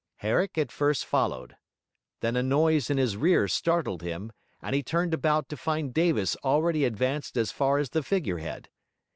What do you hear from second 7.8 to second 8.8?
the figure head.